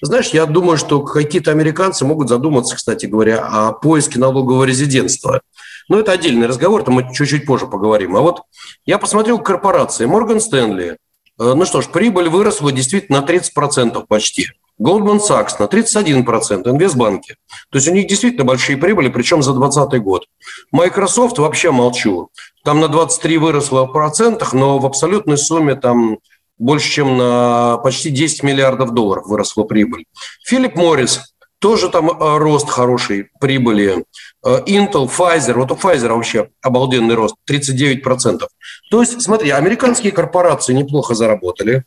Знаешь, 0.02 0.30
я 0.30 0.46
думаю, 0.46 0.78
что 0.78 1.02
какие-то 1.02 1.52
американцы 1.52 2.06
могут 2.06 2.30
задуматься, 2.30 2.76
кстати 2.76 3.06
говоря, 3.06 3.40
о 3.40 3.72
поиске 3.72 4.20
налогового 4.20 4.64
резидентства. 4.64 5.42
Но 5.90 6.00
это 6.00 6.12
отдельный 6.12 6.48
разговор, 6.48 6.84
там 6.84 6.96
мы 6.96 7.14
чуть-чуть 7.14 7.46
позже 7.46 7.68
поговорим. 7.68 8.16
А 8.16 8.22
вот 8.22 8.42
я 8.86 8.98
посмотрел 8.98 9.40
корпорации. 9.40 10.06
Морган 10.06 10.40
Стэнли. 10.40 10.98
Ну 11.38 11.66
что 11.66 11.82
ж, 11.82 11.88
прибыль 11.88 12.30
выросла 12.30 12.72
действительно 12.72 13.22
на 13.22 13.26
30% 13.26 14.06
почти. 14.08 14.48
Goldman 14.80 15.20
Sachs 15.20 15.56
на 15.60 15.66
31%, 15.66 16.70
инвестбанки. 16.70 17.36
То 17.72 17.78
есть 17.78 17.88
у 17.88 17.94
них 17.94 18.08
действительно 18.08 18.46
большие 18.46 18.78
прибыли, 18.78 19.10
причем 19.10 19.42
за 19.42 19.54
2020 19.54 20.02
год. 20.04 20.26
Microsoft 20.72 21.40
вообще 21.40 21.72
молчу. 21.72 22.30
Там 22.64 22.80
на 22.80 22.88
23 22.88 23.38
выросло 23.38 23.86
в 23.86 23.92
процентах, 23.92 24.54
но 24.54 24.78
в 24.78 24.86
абсолютной 24.86 25.38
сумме 25.38 25.76
там 25.76 26.20
больше, 26.60 26.90
чем 26.90 27.18
на 27.18 27.78
почти 27.78 28.10
10 28.10 28.44
миллиардов 28.44 28.92
долларов 28.92 29.26
выросла 29.28 29.64
прибыль. 29.64 30.06
Филипп 30.46 30.76
Моррис 30.76 31.36
тоже 31.60 31.90
там 31.90 32.10
э, 32.10 32.38
рост 32.38 32.70
хороший 32.70 33.30
прибыли. 33.40 34.06
Э, 34.46 34.62
Intel, 34.66 35.08
Pfizer, 35.08 35.54
вот 35.54 35.72
у 35.72 35.76
Pfizer 35.76 36.10
вообще 36.10 36.50
обалденный 36.62 37.16
рост, 37.16 37.36
39%. 37.50 38.48
То 38.92 39.02
есть, 39.02 39.22
смотри, 39.22 39.50
американские 39.50 40.12
корпорации 40.12 40.74
неплохо 40.74 41.16
заработали, 41.16 41.84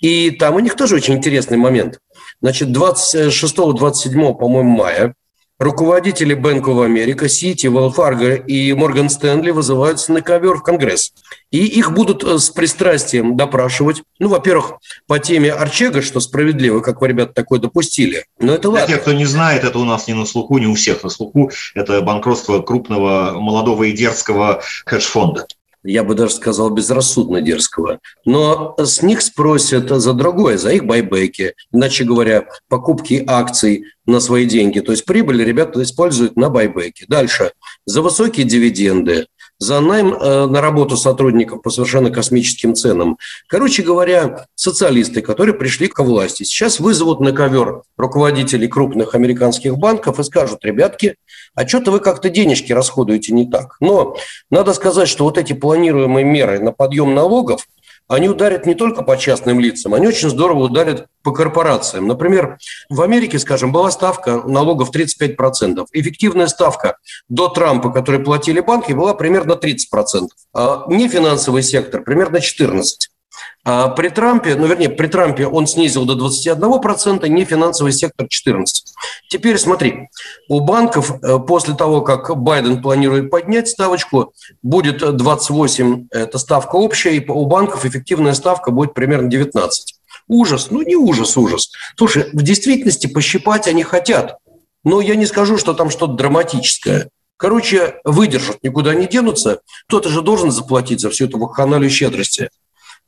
и 0.00 0.30
там 0.30 0.56
у 0.56 0.60
них 0.60 0.76
тоже 0.76 0.96
очень 0.96 1.14
интересный 1.14 1.56
момент. 1.56 1.98
Значит, 2.40 2.68
26-27, 2.68 4.34
по-моему, 4.34 4.70
мая 4.70 5.14
руководители 5.60 6.34
Bank 6.34 6.64
of 6.64 6.84
America, 6.84 7.26
Citi, 7.26 7.68
Wells 7.68 7.94
Fargo 7.94 8.44
и 8.46 8.72
Morgan 8.72 9.08
Stanley 9.08 9.52
вызываются 9.52 10.12
на 10.12 10.22
ковер 10.22 10.56
в 10.56 10.62
Конгресс. 10.62 11.12
И 11.50 11.58
их 11.58 11.92
будут 11.92 12.24
э, 12.24 12.38
с 12.38 12.48
пристрастием 12.50 13.36
допрашивать. 13.36 14.02
Ну, 14.18 14.28
во-первых, 14.28 14.78
по 15.06 15.18
теме 15.18 15.52
Арчега, 15.52 16.00
что 16.00 16.20
справедливо, 16.20 16.80
как 16.80 17.00
вы, 17.00 17.08
ребята, 17.08 17.34
такое 17.34 17.60
допустили. 17.60 18.24
Но 18.38 18.54
это 18.54 18.70
ладно. 18.70 18.86
Для 18.86 18.96
тех, 18.96 19.02
кто 19.02 19.12
не 19.12 19.26
знает, 19.26 19.62
это 19.64 19.78
у 19.78 19.84
нас 19.84 20.08
не 20.08 20.14
на 20.14 20.24
слуху, 20.24 20.56
не 20.58 20.66
у 20.66 20.74
всех 20.74 21.04
на 21.04 21.10
слуху. 21.10 21.50
Это 21.74 22.00
банкротство 22.00 22.62
крупного, 22.62 23.32
молодого 23.38 23.84
и 23.84 23.92
дерзкого 23.92 24.62
хедж-фонда 24.86 25.46
я 25.82 26.04
бы 26.04 26.14
даже 26.14 26.34
сказал, 26.34 26.70
безрассудно 26.70 27.40
дерзкого. 27.40 28.00
Но 28.24 28.74
с 28.78 29.02
них 29.02 29.22
спросят 29.22 29.88
за 29.88 30.12
другое, 30.12 30.58
за 30.58 30.72
их 30.72 30.84
байбеки, 30.84 31.54
иначе 31.72 32.04
говоря, 32.04 32.46
покупки 32.68 33.24
акций 33.26 33.84
на 34.06 34.20
свои 34.20 34.44
деньги. 34.46 34.80
То 34.80 34.92
есть 34.92 35.04
прибыль 35.04 35.44
ребята 35.44 35.82
используют 35.82 36.36
на 36.36 36.50
байбеки. 36.50 37.04
Дальше. 37.08 37.52
За 37.86 38.02
высокие 38.02 38.46
дивиденды, 38.46 39.26
за 39.60 39.80
найм 39.80 40.14
э, 40.14 40.46
на 40.46 40.60
работу 40.62 40.96
сотрудников 40.96 41.60
по 41.60 41.70
совершенно 41.70 42.10
космическим 42.10 42.74
ценам. 42.74 43.18
Короче 43.46 43.82
говоря, 43.82 44.46
социалисты, 44.54 45.20
которые 45.20 45.54
пришли 45.54 45.86
к 45.86 46.02
власти, 46.02 46.44
сейчас 46.44 46.80
вызовут 46.80 47.20
на 47.20 47.32
ковер 47.32 47.82
руководителей 47.98 48.68
крупных 48.68 49.14
американских 49.14 49.76
банков 49.76 50.18
и 50.18 50.24
скажут, 50.24 50.64
ребятки, 50.64 51.16
а 51.54 51.68
что-то 51.68 51.90
вы 51.90 52.00
как-то 52.00 52.30
денежки 52.30 52.72
расходуете 52.72 53.34
не 53.34 53.48
так. 53.48 53.76
Но 53.80 54.16
надо 54.50 54.72
сказать, 54.72 55.08
что 55.08 55.24
вот 55.24 55.36
эти 55.36 55.52
планируемые 55.52 56.24
меры 56.24 56.58
на 56.60 56.72
подъем 56.72 57.14
налогов, 57.14 57.66
они 58.10 58.28
ударят 58.28 58.66
не 58.66 58.74
только 58.74 59.02
по 59.02 59.16
частным 59.16 59.60
лицам, 59.60 59.94
они 59.94 60.08
очень 60.08 60.28
здорово 60.30 60.64
ударят 60.64 61.06
по 61.22 61.30
корпорациям. 61.30 62.08
Например, 62.08 62.58
в 62.88 63.02
Америке, 63.02 63.38
скажем, 63.38 63.70
была 63.70 63.90
ставка 63.92 64.42
налогов 64.42 64.90
35%. 64.92 65.86
Эффективная 65.92 66.48
ставка 66.48 66.96
до 67.28 67.48
Трампа, 67.48 67.92
которую 67.92 68.24
платили 68.24 68.58
банки, 68.58 68.92
была 68.92 69.14
примерно 69.14 69.52
30%. 69.52 70.26
А 70.52 70.86
нефинансовый 70.88 71.62
сектор 71.62 72.02
примерно 72.02 72.38
14%. 72.38 72.82
А 73.64 73.88
при 73.88 74.08
Трампе, 74.08 74.56
ну, 74.56 74.66
вернее, 74.66 74.88
при 74.88 75.06
Трампе 75.06 75.46
он 75.46 75.66
снизил 75.66 76.04
до 76.04 76.14
21%, 76.14 77.28
не 77.28 77.44
финансовый 77.44 77.92
сектор 77.92 78.26
14%. 78.26 78.64
Теперь 79.28 79.58
смотри, 79.58 80.08
у 80.48 80.60
банков 80.60 81.12
э, 81.22 81.38
после 81.38 81.74
того, 81.74 82.00
как 82.00 82.36
Байден 82.36 82.82
планирует 82.82 83.30
поднять 83.30 83.68
ставочку, 83.68 84.32
будет 84.62 85.16
28, 85.16 86.08
это 86.10 86.38
ставка 86.38 86.76
общая, 86.76 87.16
и 87.16 87.28
у 87.28 87.46
банков 87.46 87.84
эффективная 87.84 88.34
ставка 88.34 88.70
будет 88.70 88.94
примерно 88.94 89.28
19. 89.28 89.94
Ужас, 90.26 90.70
ну 90.70 90.82
не 90.82 90.96
ужас, 90.96 91.36
ужас. 91.36 91.70
Слушай, 91.96 92.30
в 92.32 92.42
действительности 92.42 93.06
пощипать 93.06 93.68
они 93.68 93.82
хотят, 93.82 94.38
но 94.84 95.00
я 95.00 95.16
не 95.16 95.26
скажу, 95.26 95.58
что 95.58 95.74
там 95.74 95.90
что-то 95.90 96.14
драматическое. 96.14 97.10
Короче, 97.36 98.00
выдержат, 98.04 98.62
никуда 98.62 98.94
не 98.94 99.06
денутся. 99.06 99.60
Кто-то 99.88 100.08
же 100.08 100.22
должен 100.22 100.50
заплатить 100.50 101.00
за 101.00 101.10
всю 101.10 101.26
эту 101.26 101.38
вакханалию 101.38 101.90
щедрости. 101.90 102.50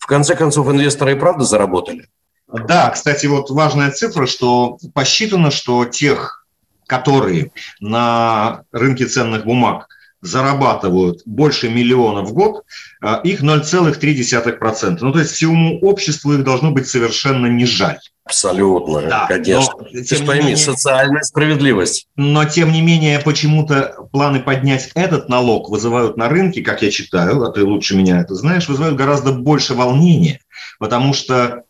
В 0.02 0.06
конце 0.06 0.34
концов, 0.34 0.68
инвесторы 0.68 1.12
и 1.12 1.14
правда 1.14 1.44
заработали. 1.44 2.08
Да, 2.48 2.90
кстати, 2.90 3.26
вот 3.26 3.50
важная 3.50 3.92
цифра, 3.92 4.26
что 4.26 4.76
посчитано, 4.94 5.52
что 5.52 5.84
тех, 5.84 6.44
которые 6.88 7.52
на 7.78 8.64
рынке 8.72 9.06
ценных 9.06 9.44
бумаг 9.44 9.86
зарабатывают 10.22 11.22
больше 11.26 11.68
миллиона 11.68 12.22
в 12.22 12.32
год, 12.32 12.62
а, 13.02 13.20
их 13.24 13.42
0,3%. 13.42 14.98
Ну, 15.00 15.12
то 15.12 15.18
есть 15.18 15.32
всему 15.32 15.78
обществу 15.80 16.32
их 16.32 16.44
должно 16.44 16.70
быть 16.70 16.88
совершенно 16.88 17.46
не 17.46 17.66
жаль. 17.66 17.98
Абсолютно, 18.24 19.02
да, 19.02 19.26
конечно. 19.26 19.74
Но, 19.78 19.84
Ты 19.84 20.16
же 20.16 20.24
пойми, 20.24 20.42
менее, 20.44 20.56
социальная 20.56 21.22
справедливость. 21.22 22.06
Но, 22.14 22.44
тем 22.44 22.70
не 22.70 22.80
менее, 22.80 23.18
почему-то 23.18 23.96
планы 24.12 24.38
поднять 24.38 24.90
этот 24.94 25.28
налог 25.28 25.68
вызывают 25.68 26.16
на 26.16 26.28
рынке, 26.28 26.62
как 26.62 26.82
я 26.82 26.90
читаю, 26.92 27.42
а 27.42 27.50
ты 27.50 27.64
лучше 27.64 27.96
меня 27.96 28.20
это 28.20 28.36
знаешь, 28.36 28.68
вызывают 28.68 28.96
гораздо 28.96 29.32
больше 29.32 29.74
волнения, 29.74 30.38
потому 30.78 31.14
что 31.14 31.64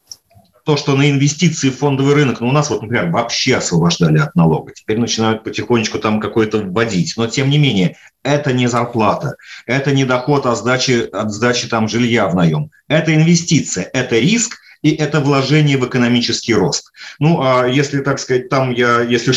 то, 0.64 0.76
что 0.76 0.95
на 0.95 1.11
инвестиции 1.11 1.71
в 1.71 1.78
фондовый 1.78 2.14
рынок, 2.14 2.40
ну, 2.40 2.49
у 2.49 2.52
нас 2.52 2.71
вот, 2.71 2.83
например, 2.83 3.11
вообще 3.11 3.57
освобождали 3.57 4.19
от 4.19 4.35
налога, 4.37 4.73
теперь 4.73 4.99
начинают 4.99 5.42
потихонечку 5.42 5.99
там 5.99 6.21
какой-то 6.21 6.59
вводить, 6.59 7.14
но 7.16 7.26
тем 7.26 7.50
не 7.50 7.59
менее, 7.59 7.97
это 8.23 8.52
не 8.52 8.69
зарплата, 8.69 9.37
это 9.66 9.92
не 9.92 10.04
доход 10.04 10.47
от 10.47 10.59
сдачи, 10.59 11.09
от 11.12 11.33
сдачи 11.33 11.69
там 11.69 11.88
жилья 11.88 12.28
в 12.28 12.37
наем, 12.37 12.71
это 12.87 13.14
инвестиция, 13.14 13.90
это 13.92 14.19
риск, 14.19 14.59
и 14.83 14.91
это 14.91 15.21
вложение 15.21 15.79
в 15.79 15.87
экономический 15.87 16.55
рост. 16.55 16.93
Ну, 17.19 17.41
а 17.41 17.67
если, 17.67 18.01
так 18.01 18.19
сказать, 18.19 18.49
там 18.49 18.71
я, 18.73 19.01
если 19.01 19.33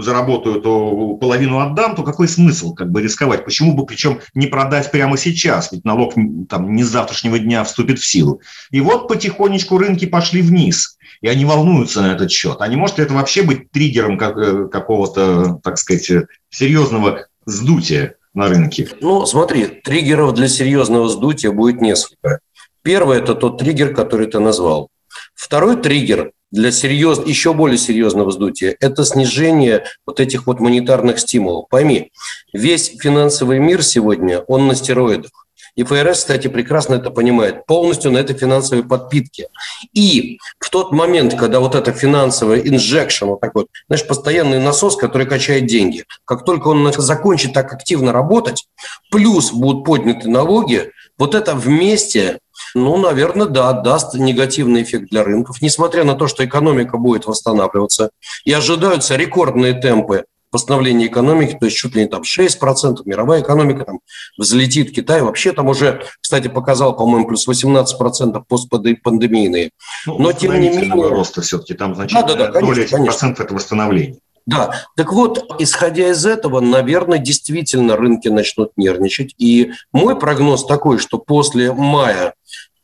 заработаю, 0.00 0.60
то 0.60 1.16
половину 1.16 1.58
отдам, 1.58 1.94
то 1.94 2.02
какой 2.02 2.28
смысл 2.28 2.74
как 2.74 2.90
бы 2.90 3.02
рисковать? 3.02 3.44
Почему 3.44 3.74
бы, 3.74 3.86
причем, 3.86 4.20
не 4.34 4.46
продать 4.46 4.90
прямо 4.90 5.16
сейчас? 5.16 5.72
Ведь 5.72 5.84
налог 5.84 6.14
там 6.48 6.74
не 6.74 6.84
с 6.84 6.88
завтрашнего 6.88 7.38
дня 7.38 7.64
вступит 7.64 7.98
в 7.98 8.06
силу. 8.06 8.40
И 8.70 8.80
вот 8.80 9.08
потихонечку 9.08 9.78
рынки 9.78 10.06
пошли 10.06 10.42
вниз 10.42 10.96
и 11.20 11.28
они 11.28 11.44
волнуются 11.44 12.00
на 12.02 12.12
этот 12.12 12.30
счет. 12.30 12.56
А 12.60 12.68
не 12.68 12.76
может 12.76 12.98
ли 12.98 13.04
это 13.04 13.14
вообще 13.14 13.42
быть 13.42 13.70
триггером 13.70 14.16
как, 14.16 14.36
э, 14.36 14.68
какого-то, 14.68 15.60
так 15.62 15.78
сказать, 15.78 16.10
серьезного 16.48 17.26
сдутия 17.44 18.14
на 18.32 18.48
рынке? 18.48 18.88
Ну, 19.00 19.26
смотри, 19.26 19.66
триггеров 19.66 20.34
для 20.34 20.48
серьезного 20.48 21.08
сдутия 21.08 21.52
будет 21.52 21.80
несколько. 21.80 22.40
Первый– 22.82 23.18
это 23.20 23.34
тот 23.34 23.58
триггер, 23.58 23.94
который 23.94 24.26
ты 24.26 24.38
назвал. 24.38 24.88
Второй 25.34 25.76
триггер 25.76 26.32
для 26.50 26.72
серьез... 26.72 27.20
еще 27.24 27.52
более 27.52 27.78
серьезного 27.78 28.30
сдутия– 28.30 28.76
это 28.80 29.04
снижение 29.04 29.84
вот 30.06 30.20
этих 30.20 30.46
вот 30.46 30.60
монетарных 30.60 31.18
стимулов. 31.18 31.68
Пойми, 31.68 32.10
весь 32.52 32.92
финансовый 32.98 33.58
мир 33.58 33.82
сегодня, 33.82 34.40
он 34.40 34.66
на 34.66 34.74
стероидах. 34.74 35.30
И 35.76 35.84
ФРС, 35.84 36.18
кстати, 36.18 36.48
прекрасно 36.48 36.94
это 36.94 37.10
понимает, 37.10 37.64
полностью 37.66 38.10
на 38.10 38.18
этой 38.18 38.36
финансовой 38.36 38.84
подпитке. 38.84 39.48
И 39.92 40.38
в 40.58 40.68
тот 40.68 40.92
момент, 40.92 41.34
когда 41.38 41.60
вот 41.60 41.74
это 41.74 41.92
финансовое 41.92 42.60
инжекшн, 42.60 43.26
вот 43.26 43.40
такой, 43.40 43.66
знаешь, 43.86 44.06
постоянный 44.06 44.58
насос, 44.58 44.96
который 44.96 45.26
качает 45.26 45.66
деньги, 45.66 46.04
как 46.24 46.44
только 46.44 46.68
он 46.68 46.92
закончит 46.92 47.52
так 47.52 47.72
активно 47.72 48.12
работать, 48.12 48.66
плюс 49.10 49.52
будут 49.52 49.84
подняты 49.84 50.28
налоги, 50.28 50.90
вот 51.18 51.34
это 51.34 51.54
вместе 51.54 52.40
ну, 52.74 52.96
наверное, 52.96 53.46
да, 53.46 53.72
даст 53.72 54.14
негативный 54.14 54.82
эффект 54.82 55.10
для 55.10 55.24
рынков, 55.24 55.62
несмотря 55.62 56.04
на 56.04 56.14
то, 56.14 56.26
что 56.26 56.44
экономика 56.44 56.96
будет 56.98 57.26
восстанавливаться. 57.26 58.10
И 58.44 58.52
ожидаются 58.52 59.16
рекордные 59.16 59.74
темпы 59.74 60.24
восстановления 60.52 61.06
экономики, 61.06 61.56
то 61.58 61.66
есть 61.66 61.76
чуть 61.76 61.94
ли 61.94 62.02
не 62.02 62.08
там 62.08 62.22
6%, 62.22 63.02
мировая 63.04 63.42
экономика 63.42 63.84
там 63.84 64.00
взлетит, 64.36 64.92
Китай 64.92 65.22
вообще 65.22 65.52
там 65.52 65.68
уже, 65.68 66.02
кстати, 66.20 66.48
показал, 66.48 66.96
по-моему, 66.96 67.28
плюс 67.28 67.46
18% 67.48 68.42
постпандемийные. 68.48 69.70
Ну, 70.06 70.18
Но 70.18 70.32
тем 70.32 70.58
не 70.60 70.70
менее... 70.70 71.08
роста 71.08 71.42
все-таки 71.42 71.74
там 71.74 71.94
значительная 71.94 72.26
да, 72.26 72.34
да, 72.34 72.46
да, 72.46 72.52
конечно, 72.52 72.74
доля 72.74 72.82
этих 72.82 72.90
конечно. 72.90 73.12
процентов 73.12 73.44
это 73.46 73.54
восстановление. 73.54 74.18
Да, 74.46 74.86
так 74.96 75.12
вот, 75.12 75.60
исходя 75.60 76.10
из 76.10 76.26
этого, 76.26 76.60
наверное, 76.60 77.18
действительно 77.18 77.96
рынки 77.96 78.28
начнут 78.28 78.72
нервничать. 78.76 79.34
И 79.38 79.72
мой 79.92 80.18
прогноз 80.18 80.66
такой, 80.66 80.98
что 80.98 81.18
после 81.18 81.72
мая 81.72 82.34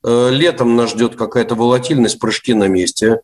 летом 0.06 0.76
нас 0.76 0.90
ждет 0.90 1.16
какая-то 1.16 1.54
волатильность, 1.54 2.20
прыжки 2.20 2.54
на 2.54 2.68
месте. 2.68 3.20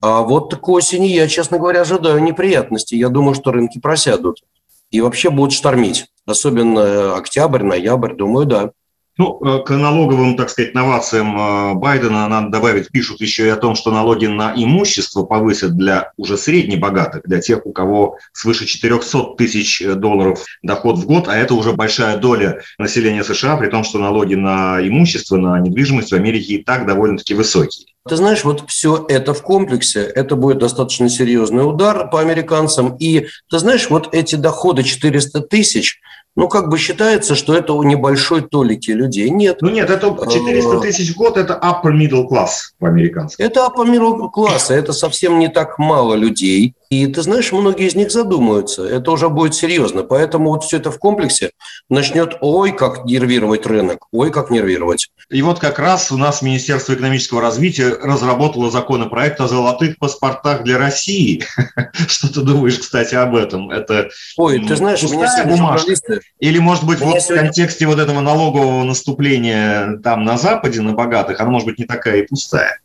А 0.00 0.20
вот 0.20 0.54
к 0.54 0.68
осени 0.68 1.06
я, 1.06 1.26
честно 1.26 1.58
говоря, 1.58 1.80
ожидаю 1.80 2.22
неприятностей. 2.22 2.98
Я 2.98 3.08
думаю, 3.08 3.34
что 3.34 3.50
рынки 3.50 3.80
просядут 3.80 4.42
и 4.90 5.00
вообще 5.00 5.30
будут 5.30 5.52
штормить. 5.52 6.06
Особенно 6.26 7.16
октябрь, 7.16 7.62
ноябрь, 7.62 8.14
думаю, 8.14 8.46
да. 8.46 8.70
Ну, 9.18 9.40
э, 9.42 9.62
к 9.64 9.70
налоговым, 9.70 10.36
так 10.36 10.50
сказать, 10.50 10.74
новациям 10.74 11.38
э, 11.38 11.74
Байдена 11.74 12.28
надо 12.28 12.50
добавить, 12.50 12.90
пишут 12.90 13.20
еще 13.22 13.46
и 13.46 13.50
о 13.50 13.56
том, 13.56 13.74
что 13.74 13.90
налоги 13.90 14.26
на 14.26 14.52
имущество 14.54 15.22
повысят 15.22 15.74
для 15.74 16.12
уже 16.18 16.36
среднебогатых, 16.36 17.22
для 17.24 17.40
тех, 17.40 17.64
у 17.64 17.72
кого 17.72 18.18
свыше 18.32 18.66
400 18.66 19.36
тысяч 19.38 19.82
долларов 19.96 20.44
доход 20.62 20.98
в 20.98 21.06
год, 21.06 21.28
а 21.28 21.36
это 21.36 21.54
уже 21.54 21.72
большая 21.72 22.18
доля 22.18 22.60
населения 22.78 23.24
США, 23.24 23.56
при 23.56 23.68
том, 23.68 23.84
что 23.84 23.98
налоги 23.98 24.34
на 24.34 24.86
имущество, 24.86 25.36
на 25.36 25.58
недвижимость 25.60 26.12
в 26.12 26.14
Америке 26.14 26.54
и 26.54 26.62
так 26.62 26.86
довольно-таки 26.86 27.32
высокие. 27.32 27.86
Ты 28.08 28.16
знаешь, 28.16 28.44
вот 28.44 28.64
все 28.68 29.04
это 29.08 29.34
в 29.34 29.42
комплексе, 29.42 30.00
это 30.02 30.36
будет 30.36 30.58
достаточно 30.58 31.08
серьезный 31.08 31.68
удар 31.68 32.08
по 32.08 32.20
американцам. 32.20 32.96
И 32.98 33.26
ты 33.50 33.58
знаешь, 33.58 33.90
вот 33.90 34.14
эти 34.14 34.36
доходы 34.36 34.84
400 34.84 35.40
тысяч, 35.40 36.00
ну, 36.36 36.48
как 36.48 36.68
бы 36.68 36.76
считается, 36.76 37.34
что 37.34 37.56
это 37.56 37.72
у 37.72 37.82
небольшой 37.82 38.42
толики 38.42 38.90
людей. 38.90 39.30
Нет. 39.30 39.62
Ну, 39.62 39.70
нет, 39.70 39.88
это 39.88 40.08
400 40.08 40.76
э, 40.76 40.80
тысяч 40.80 41.14
в 41.14 41.16
год– 41.16 41.36
это 41.38 41.58
upper 41.62 41.92
middle 41.92 42.28
class 42.28 42.74
по-американски. 42.78 43.40
Это 43.40 43.60
upper 43.60 43.86
middle 43.86 44.30
class, 44.30 44.70
это 44.70 44.92
совсем 44.92 45.38
не 45.38 45.48
так 45.48 45.78
мало 45.78 46.14
людей. 46.14 46.74
И 46.90 47.06
ты 47.06 47.22
знаешь, 47.22 47.52
многие 47.52 47.86
из 47.86 47.94
них 47.94 48.12
задумаются. 48.12 48.84
Это 48.84 49.10
уже 49.10 49.30
будет 49.30 49.54
серьезно. 49.54 50.02
Поэтому 50.02 50.50
вот 50.50 50.64
все 50.64 50.76
это 50.76 50.90
в 50.90 50.98
комплексе 50.98 51.50
начнет, 51.88 52.36
ой, 52.42 52.72
как 52.72 53.06
нервировать 53.06 53.66
рынок, 53.66 54.06
ой, 54.12 54.30
как 54.30 54.50
нервировать. 54.50 55.08
И 55.28 55.42
вот 55.42 55.58
как 55.58 55.80
раз 55.80 56.12
у 56.12 56.16
нас 56.16 56.40
Министерство 56.40 56.94
экономического 56.94 57.40
развития 57.40 57.88
разработало 57.88 58.70
законопроект 58.70 59.40
о 59.40 59.48
золотых 59.48 59.98
паспортах 59.98 60.62
для 60.62 60.78
России. 60.78 61.42
Что 62.06 62.32
ты 62.32 62.42
думаешь, 62.42 62.78
кстати, 62.78 63.16
об 63.16 63.34
этом? 63.34 63.70
Это 63.70 64.08
Ой, 64.36 64.64
ты 64.64 64.76
знаешь, 64.76 65.02
у 65.02 65.12
меня 65.12 65.26
журналисты... 65.56 66.20
Или, 66.38 66.58
может 66.60 66.84
быть, 66.84 67.00
вот 67.00 67.20
в 67.20 67.26
контексте 67.26 67.86
вот 67.86 67.98
этого 67.98 68.20
налогового 68.20 68.84
наступления 68.84 69.96
там 69.98 70.24
на 70.24 70.38
Западе, 70.38 70.80
на 70.80 70.92
богатых, 70.92 71.40
она 71.40 71.50
может 71.50 71.66
быть 71.66 71.78
не 71.80 71.86
такая 71.86 72.22
и 72.22 72.26
пустая. 72.26 72.78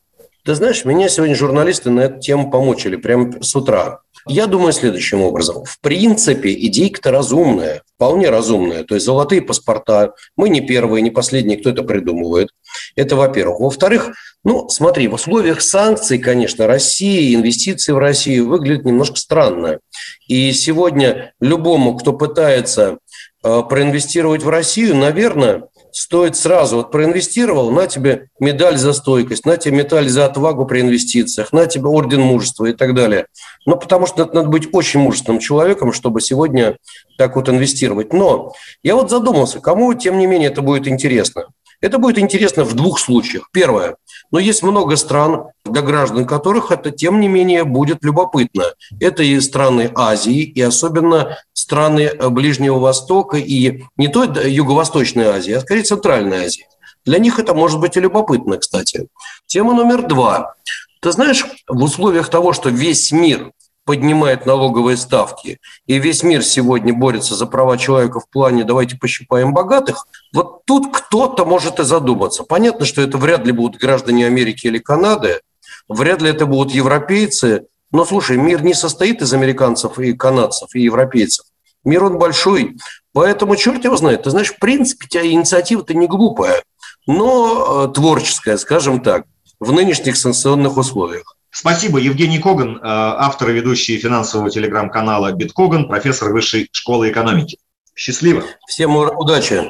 Ты 0.43 0.55
знаешь, 0.55 0.83
меня 0.85 1.07
сегодня 1.09 1.35
журналисты 1.35 1.91
на 1.91 2.01
эту 2.01 2.19
тему 2.19 2.49
помучили 2.49 2.95
прямо 2.95 3.31
с 3.43 3.55
утра. 3.55 3.99
Я 4.27 4.47
думаю 4.47 4.73
следующим 4.73 5.21
образом. 5.21 5.63
В 5.65 5.79
принципе, 5.79 6.53
идейка-то 6.53 7.11
разумная, 7.11 7.83
вполне 7.95 8.29
разумная. 8.29 8.83
То 8.83 8.95
есть 8.95 9.05
золотые 9.05 9.41
паспорта. 9.41 10.13
Мы 10.35 10.49
не 10.49 10.61
первые, 10.61 11.01
не 11.01 11.11
последние, 11.11 11.57
кто 11.57 11.71
это 11.71 11.83
придумывает. 11.83 12.49
Это 12.95 13.15
во-первых. 13.15 13.59
Во-вторых, 13.59 14.11
ну, 14.43 14.69
смотри, 14.69 15.07
в 15.07 15.13
условиях 15.13 15.61
санкций, 15.61 16.17
конечно, 16.17 16.67
Россия, 16.67 17.35
инвестиции 17.35 17.91
в 17.91 17.97
Россию 17.97 18.49
выглядят 18.49 18.85
немножко 18.85 19.15
странно. 19.15 19.79
И 20.27 20.51
сегодня 20.51 21.33
любому, 21.39 21.95
кто 21.97 22.13
пытается 22.13 22.97
э, 23.43 23.61
проинвестировать 23.67 24.43
в 24.43 24.49
Россию, 24.49 24.95
наверное, 24.95 25.63
стоит 25.91 26.35
сразу, 26.35 26.77
вот 26.77 26.91
проинвестировал, 26.91 27.71
на 27.71 27.87
тебе 27.87 28.29
медаль 28.39 28.77
за 28.77 28.93
стойкость, 28.93 29.45
на 29.45 29.57
тебе 29.57 29.77
медаль 29.77 30.09
за 30.09 30.25
отвагу 30.25 30.65
при 30.65 30.81
инвестициях, 30.81 31.53
на 31.53 31.65
тебе 31.65 31.87
орден 31.87 32.21
мужества 32.21 32.65
и 32.65 32.73
так 32.73 32.93
далее. 32.93 33.27
Ну, 33.65 33.75
потому 33.75 34.07
что 34.07 34.25
надо 34.25 34.47
быть 34.47 34.69
очень 34.73 34.99
мужественным 34.99 35.39
человеком, 35.39 35.93
чтобы 35.93 36.21
сегодня 36.21 36.77
так 37.17 37.35
вот 37.35 37.49
инвестировать. 37.49 38.13
Но 38.13 38.53
я 38.83 38.95
вот 38.95 39.09
задумался, 39.09 39.59
кому, 39.59 39.93
тем 39.93 40.17
не 40.17 40.27
менее, 40.27 40.49
это 40.49 40.61
будет 40.61 40.87
интересно. 40.87 41.45
Это 41.81 41.97
будет 41.97 42.19
интересно 42.19 42.63
в 42.63 42.73
двух 42.75 42.99
случаях. 42.99 43.49
Первое. 43.51 43.95
Но 44.31 44.39
есть 44.39 44.63
много 44.63 44.95
стран, 44.95 45.47
для 45.65 45.81
граждан 45.81 46.25
которых 46.25 46.71
это, 46.71 46.91
тем 46.91 47.19
не 47.19 47.27
менее, 47.27 47.63
будет 47.65 48.03
любопытно. 48.03 48.63
Это 48.99 49.23
и 49.23 49.39
страны 49.39 49.91
Азии, 49.93 50.41
и 50.41 50.61
особенно 50.61 51.37
страны 51.53 52.01
э, 52.01 52.29
Ближнего 52.29 52.79
Востока, 52.79 53.37
и 53.37 53.83
не 53.97 54.07
то 54.07 54.23
Юго-Восточной 54.23 55.25
Азии, 55.25 55.53
а 55.53 55.61
скорее 55.61 55.83
Центральной 55.83 56.45
Азии. 56.45 56.65
Для 57.05 57.19
них 57.19 57.39
это 57.39 57.53
может 57.53 57.79
быть 57.79 57.97
и 57.97 57.99
любопытно, 57.99 58.57
кстати. 58.57 59.07
Тема 59.47 59.73
номер 59.73 60.07
два. 60.07 60.55
Ты 61.01 61.11
знаешь, 61.11 61.45
в 61.67 61.83
условиях 61.83 62.29
того, 62.29 62.53
что 62.53 62.69
весь 62.69 63.11
мир 63.11 63.51
поднимает 63.85 64.45
налоговые 64.45 64.97
ставки, 64.97 65.59
и 65.85 65.99
весь 65.99 66.23
мир 66.23 66.43
сегодня 66.43 66.93
борется 66.93 67.35
за 67.35 67.45
права 67.45 67.77
человека 67.77 68.19
в 68.19 68.29
плане 68.29 68.63
«давайте 68.63 68.97
пощипаем 68.97 69.53
богатых», 69.53 70.05
вот 70.33 70.65
тут 70.65 70.95
кто-то 70.95 71.45
может 71.45 71.79
и 71.79 71.83
задуматься. 71.83 72.43
Понятно, 72.43 72.85
что 72.85 73.01
это 73.01 73.17
вряд 73.17 73.45
ли 73.45 73.51
будут 73.51 73.81
граждане 73.81 74.27
Америки 74.27 74.67
или 74.67 74.77
Канады, 74.77 75.41
вряд 75.87 76.21
ли 76.21 76.29
это 76.29 76.45
будут 76.45 76.73
европейцы, 76.73 77.65
но, 77.91 78.05
слушай, 78.05 78.37
мир 78.37 78.63
не 78.63 78.73
состоит 78.73 79.21
из 79.21 79.33
американцев 79.33 79.99
и 79.99 80.13
канадцев, 80.13 80.73
и 80.75 80.81
европейцев. 80.81 81.45
Мир 81.83 82.03
он 82.05 82.17
большой, 82.17 82.77
поэтому 83.11 83.55
черт 83.55 83.83
его 83.83 83.97
знает. 83.97 84.23
Ты 84.23 84.29
знаешь, 84.29 84.53
в 84.53 84.59
принципе, 84.59 85.07
инициатива-то 85.29 85.93
не 85.93 86.07
глупая, 86.07 86.63
но 87.07 87.85
э, 87.87 87.93
творческая, 87.93 88.57
скажем 88.57 89.01
так, 89.01 89.25
в 89.59 89.71
нынешних 89.71 90.15
санкционных 90.15 90.77
условиях. 90.77 91.35
Спасибо. 91.51 91.99
Евгений 91.99 92.39
Коган, 92.39 92.77
э, 92.77 92.79
автор 92.83 93.49
и 93.49 93.53
ведущий 93.53 93.97
финансового 93.97 94.49
телеграм-канала 94.49 95.33
«Биткоган», 95.33 95.87
профессор 95.87 96.31
Высшей 96.31 96.69
школы 96.71 97.11
экономики. 97.11 97.57
Счастливо. 97.95 98.43
Всем 98.67 98.95
удачи. 98.95 99.69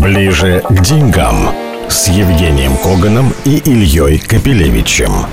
Ближе 0.00 0.64
к 0.68 0.82
деньгам 0.82 1.54
с 1.88 2.08
Евгением 2.08 2.76
Коганом 2.78 3.32
и 3.44 3.58
Ильей 3.58 4.18
Капелевичем. 4.18 5.26